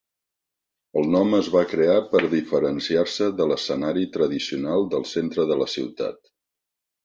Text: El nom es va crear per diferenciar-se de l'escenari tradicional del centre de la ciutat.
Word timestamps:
El 1.01 1.09
nom 1.15 1.35
es 1.39 1.49
va 1.55 1.63
crear 1.73 1.97
per 2.15 2.23
diferenciar-se 2.33 3.29
de 3.43 3.49
l'escenari 3.53 4.09
tradicional 4.19 4.91
del 4.97 5.09
centre 5.15 5.49
de 5.53 5.63
la 5.65 5.73
ciutat. 5.79 6.23